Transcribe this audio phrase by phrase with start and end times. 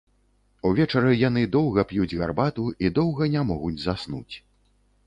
[0.69, 4.35] Увечары яны доўга п'юць гарбату і доўга не могуць заснуць.